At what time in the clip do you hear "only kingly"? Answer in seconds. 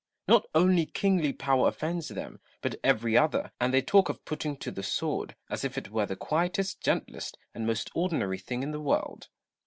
0.55-1.31